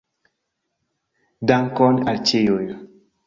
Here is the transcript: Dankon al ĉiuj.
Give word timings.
Dankon 1.51 2.01
al 2.13 2.19
ĉiuj. 2.31 2.65